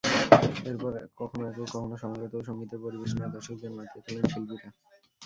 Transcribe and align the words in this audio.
এরপর 0.65 0.91
কখনো 1.19 1.43
একক, 1.47 1.67
কখনো 1.67 1.95
সমবেত 1.97 2.33
সংগীতের 2.47 2.83
পরিবেশনায় 2.85 3.33
দর্শকদের 3.35 3.71
মাতিয়ে 3.71 4.03
তোলেন 4.05 4.25
শিল্পীরা। 4.31 4.69